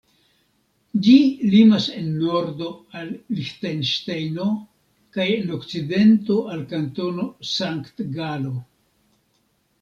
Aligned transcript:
Ĝi 1.07 1.17
limas 1.55 1.83
en 1.99 2.07
nordo 2.21 2.69
al 3.01 3.11
Liĥtenŝtejno 3.41 4.47
kaj 5.19 5.29
en 5.35 5.55
okcidento 5.59 6.41
al 6.57 6.67
Kantono 6.75 7.29
Sankt-Galo. 7.53 8.57